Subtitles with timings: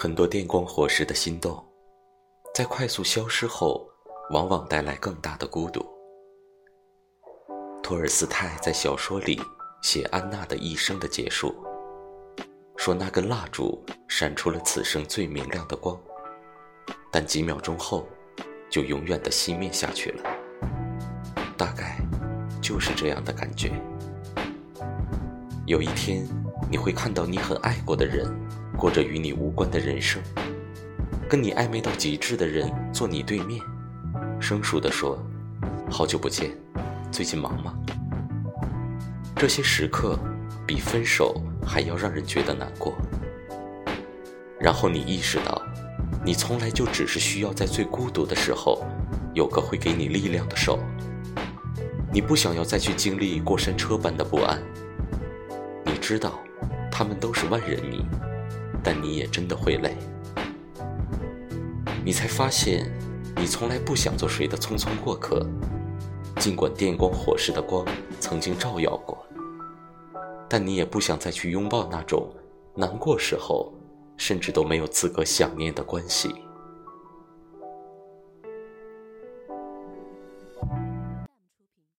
[0.00, 1.60] 很多电光火石的心动，
[2.54, 3.84] 在快速消失后，
[4.30, 5.84] 往往带来更大的孤独。
[7.82, 9.42] 托尔斯泰在小说里
[9.82, 11.52] 写安娜的一生的结束，
[12.76, 15.98] 说那根蜡烛闪出了此生最明亮的光，
[17.10, 18.06] 但几秒钟后，
[18.70, 20.22] 就永远的熄灭下去了。
[21.56, 21.98] 大概
[22.62, 23.72] 就是这样的感觉。
[25.66, 26.24] 有一天，
[26.70, 28.32] 你会看到你很爱过的人。
[28.78, 30.22] 过着与你无关的人生，
[31.28, 33.60] 跟你暧昧到极致的人坐你对面，
[34.40, 35.20] 生疏地说
[35.90, 36.52] ：“好久不见，
[37.10, 37.74] 最近忙吗？”
[39.34, 40.16] 这些时刻
[40.64, 42.96] 比分手还要让人觉得难过。
[44.60, 45.60] 然后你意识到，
[46.24, 48.86] 你从来就只是需要在最孤独的时候，
[49.34, 50.78] 有个会给你力量的手。
[52.12, 54.62] 你不想要再去经历过山车般的不安。
[55.84, 56.38] 你知道，
[56.92, 58.06] 他们都是万人迷。
[58.90, 59.94] 但你也真的会累。
[62.02, 62.90] 你才发现
[63.36, 65.46] 你从来不想做谁的匆匆过客
[66.38, 67.84] 尽管电光火石的光
[68.18, 69.22] 曾经照耀过。
[70.48, 72.34] 但你也不想再去拥抱那种
[72.74, 73.70] 难过时候
[74.16, 76.34] 甚至都没有资格想念的关系。